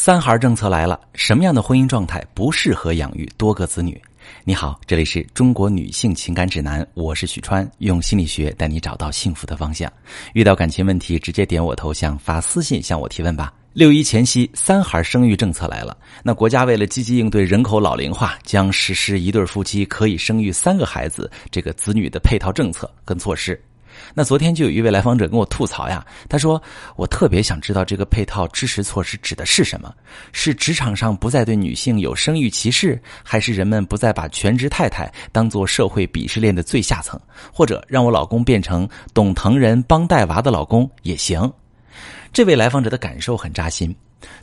[0.00, 4.00] 三孩政策来了，什么样的婚姻状态不适合养育多个子女？
[4.44, 9.92] 你好，这里是中国女性情感指南，我是许川，用心理学带你找到幸福的方向。
[10.34, 13.52] 遇到感情问题，直接点我头像发私信向我提问吧。
[13.72, 23.60] 六一前夕，三孩生育政策来了，那国家为了积极应对人口老龄化，将实施一对夫妻可以生育三个孩子这个子女的配套政策跟措施。
[24.14, 26.60] 那昨天就有一位来访者跟我吐槽呀，他说
[26.96, 29.94] ：“我特别想知道这个配套支持措施指的是什么？
[30.32, 37.20] 是职场上不再对女性有生育歧视，还是人们不再把全职太太当做社会鄙视链的最下层？
[37.52, 41.50] 或者让我老公变成懂疼人帮带娃的老公也行？”
[42.32, 43.94] 这位来访者的感受很扎心。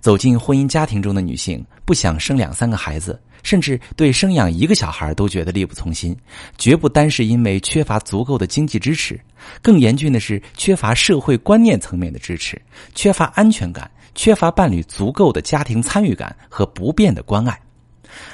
[0.00, 3.20] 走进婚姻家庭中的女性，不想生两三个孩子。
[3.42, 6.16] 甚至对生养一个小孩都觉得力不从心，
[6.56, 9.20] 绝不单是因为缺乏足够的经济支持，
[9.60, 12.58] 更严峻的是缺乏社会观念层面的支持，
[12.94, 17.60] 缺乏安全感，缺乏伴侣足够的家庭参与感和不变的关爱。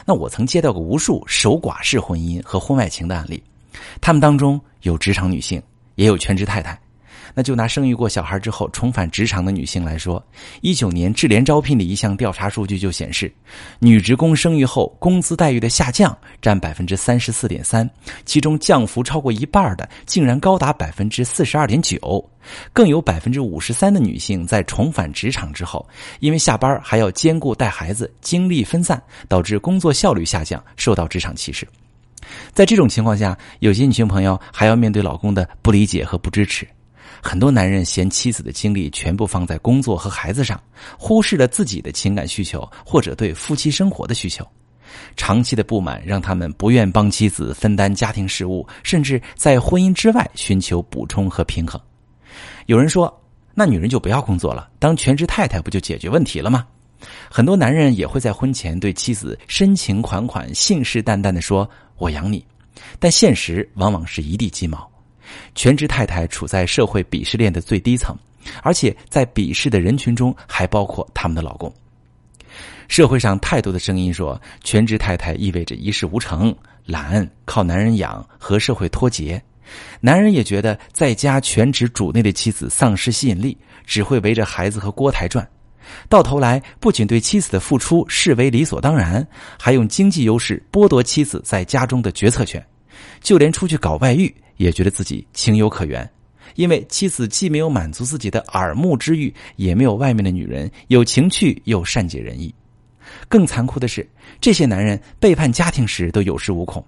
[0.07, 3.43] 那我曾接到过无数守寡式婚姻和婚外情的案例，
[4.01, 5.61] 他们当中有职场女性，
[5.97, 6.81] 也有全职太太。
[7.35, 10.23] 那就拿生育过小孩之后重返职场的女性来说，
[10.61, 13.33] 一九年智联招聘的一项调查数据就显示，
[13.79, 17.89] 女职工生育后工资待遇的下降占百分之三十四点三，
[18.25, 22.31] 其中降幅超过一半的竟然高达百分之四十二点九，
[22.73, 25.87] 更有百分之五十三的女性在重返职场之后，
[26.21, 31.67] 因为下班还要兼顾带孩子，精力分散，导致工作效率下降，受到职场歧视。
[32.53, 36.67] 在这种情况下，有些女性朋友还要面对老公的不理解和不支持。
[37.23, 40.61] 很多男人嫌妻子的精力全部放在工作和孩子上，
[40.99, 44.47] 忽视了自己的情感需求或者对夫妻生活的需求。
[45.17, 51.81] 长期的不满让他们不愿帮妻子分担家庭事务，甚至在婚姻之外寻求补充和平衡。
[52.67, 53.23] 有人说
[53.55, 56.67] ：“那女人就不要工作了，当全职太太不就解决问题了吗？”
[57.31, 62.45] 很多男人也会在婚前对妻子深情款款、信誓旦旦的说：“我养你。”
[62.99, 64.90] 但现实往往是一地鸡毛。
[65.55, 68.17] 全职太太处在社会鄙视链的最低层，
[68.63, 71.73] 而且在鄙视的人群中还包括他们的老公。
[72.89, 76.55] 社会上太多的声音说，全职太太意味着一事无成、
[76.85, 79.41] 懒、靠男人养和社会脱节。
[80.01, 85.49] 男人也觉得在家全职主内的妻子丧失吸引力，只会围着孩子和锅台转。
[86.09, 89.25] 到头来，不仅对妻子的付出视为理所当然，
[89.57, 92.65] 还用经济优势剥夺妻子在家中的决策权，
[93.21, 94.35] 就连出去搞外遇。
[94.61, 96.07] 也觉得自己情有可原，
[96.55, 102.55] 因为妻子既没有满足自己的耳目之欲，也没有外面的女人有情趣又善解人意。
[103.27, 104.07] 更残酷的是，
[104.39, 106.85] 这些男人背叛家庭时都有恃无恐，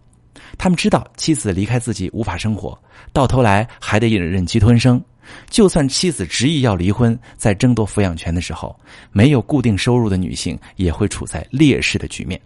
[0.58, 2.78] 他们知道妻子离开自己无法生活，
[3.10, 5.02] 到头来还得忍忍气吞声。
[5.48, 8.78] 就算妻子执意要离婚，在争夺抚养权的时候，
[9.12, 12.38] 没有固定收入的女性也会处在劣势的局面。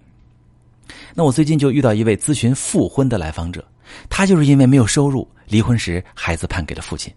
[1.15, 3.67] 那我最近就遇到一位咨询复婚的来访者。
[4.09, 7.13] 他就是因为没有收入，离婚时孩子判给了父亲，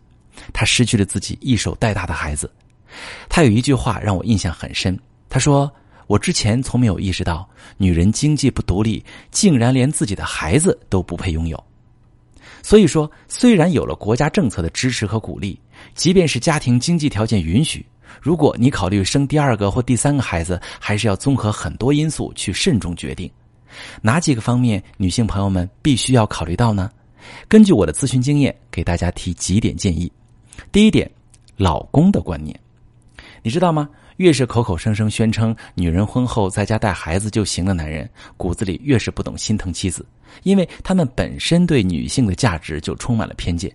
[0.54, 2.52] 他失去了自己一手带大的孩子。
[3.28, 5.00] 他有一句话让我印象很深，
[5.30, 5.72] 他说
[6.08, 7.48] ：“我之前从没有意识到，
[7.78, 11.64] 女人经济不独立，竟然连自己的孩子都不配拥有。”
[12.64, 15.60] 所以说，虽然有了国家政策的支持和鼓励，
[15.94, 17.86] 即便是家庭经济条件允许，
[18.22, 23.32] 如果你考虑生第二个或第三个孩子，还是要综合很多因素去慎重决定。
[24.02, 26.90] 哪几个方面女性朋友们必须要考虑到呢？
[27.48, 30.12] 根据我的咨询经验，给大家提几点建议。
[30.72, 31.10] 第一点，
[31.58, 32.58] 老公的观念，
[33.44, 33.90] 你知道吗？
[34.18, 40.06] 越是口口声声宣称女人婚后在家带孩子就行的男人，骨子里越是不懂心疼妻子，
[40.44, 43.72] 因为他们本身对女性的价值就充满了偏见。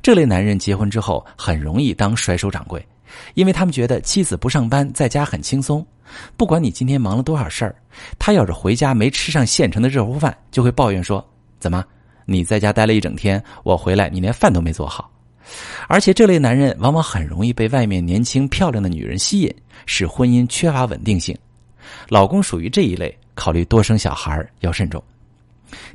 [0.00, 2.84] 这类男人结婚之后很容易当甩手掌柜。
[3.34, 5.86] 因为他们觉得妻子不上班，在家很轻松，
[6.36, 7.74] 不管你今天忙了多少事儿，
[8.18, 11.26] 他要是回家没吃上现成的热乎饭，就会抱怨说
[11.58, 11.84] ：“怎么
[12.26, 15.10] 你在家待了一整天，我回来你连饭都没做好？”
[15.88, 19.54] 而且这类男人往往很容易被外面年轻漂亮的女人吸引，
[19.86, 21.36] 使婚姻缺乏稳定性。
[22.08, 25.02] 老公属于这一类，考虑多生小孩要慎重。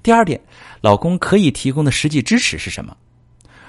[0.03, 0.39] 第二点，
[0.81, 2.95] 老公可以提供的实际支持是什么？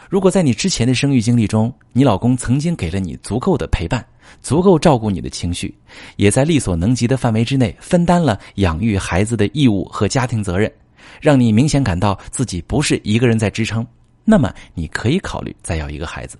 [0.08, 4.02] 如果在你之前的生育经历中，你老公曾经给了你足够的陪伴，
[4.40, 5.76] 足够照顾你的情绪，
[6.16, 10.72] 也在力所能及的范围之内分担了养育孩子的义务和家庭责任，
[11.20, 13.86] 让你明显感到自己不是一个人在支撑，
[14.24, 16.38] 那么你可以考虑再要一个孩子。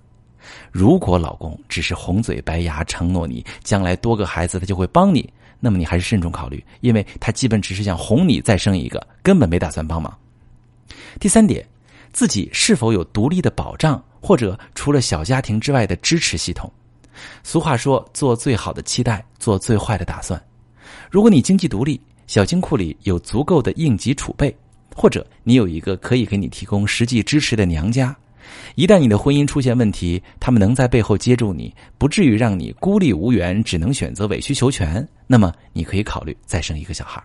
[0.73, 5.31] 如果老公只是红嘴白牙承诺你将来多个孩子他就会帮你，
[5.61, 10.17] 那么你还是慎重考虑，因为他基本只是想哄你再生一个，根本没打算帮忙。
[11.20, 11.62] 第三点。
[12.12, 16.72] 自己是否有独立的保障，或者除了小家庭之外的支持系统？
[17.43, 20.40] 俗话说：“做最好的期待，做最坏的打算。”
[21.10, 24.55] 如果你经济独立，小金库里有足够的应急储备，
[24.94, 28.16] 或者你有一个可以给你提供实际支持的娘家，
[28.75, 35.06] 一旦你的婚姻出现问题，他们能在背后接住你，不至于让你孤立无援，只能选择委曲求全。
[35.26, 37.22] 那么，你可以考虑再生一个小孩。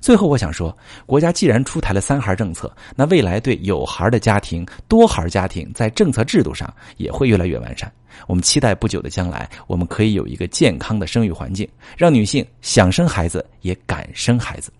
[0.00, 0.76] 最后，我想说，
[1.06, 7.90] 国家既然出台了三孩政策，那未来对有孩的家庭、多孩家庭在政策制度上也会越来越完善。
[8.26, 14.72] 我们期待不久的将来，我们可以有一个健康的生育环境，让女性想生孩子也敢生孩子。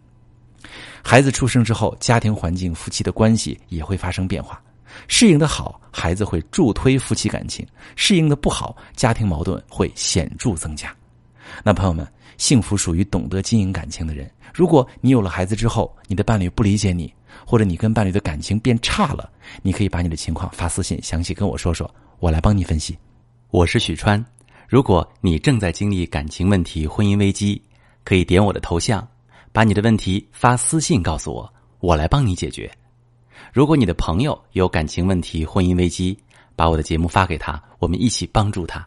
[1.02, 4.60] 孩子出生之后，家庭环境、夫妻的关系也会发生变化。
[5.06, 7.64] 适应的好，孩子会助推夫妻感情；
[7.96, 10.94] 适应的不好，家庭矛盾会显著增加。
[11.64, 12.06] 那朋友们，
[12.38, 14.30] 幸福属于懂得经营感情的人。
[14.52, 17.12] 如果你有了孩子之后，你的伴侣不理解你，
[17.46, 19.30] 或者你跟伴侣的感情变差了，
[19.62, 21.88] 你可以把你的情况发私信，详细跟我说说，
[22.18, 22.96] 我来帮你分析。
[23.50, 24.24] 我是许川，
[24.68, 27.60] 如果你正在经历感情问题、婚姻危机，
[28.04, 29.06] 可以点我的头像，
[29.52, 32.70] 把你的问题发私信告诉我，我来帮你解决。
[33.52, 36.16] 如果你的朋友有感情问题、婚姻危机，
[36.54, 38.86] 把我的节目发给他，我们一起帮助他。